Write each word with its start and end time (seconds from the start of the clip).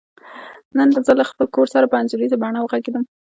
نن 0.77 0.87
زه 1.07 1.13
له 1.19 1.25
خپل 1.31 1.47
کور 1.55 1.67
سره 1.73 1.89
په 1.91 1.95
انځوریزه 2.01 2.37
بڼه 2.43 2.59
وغږیدم. 2.61 3.03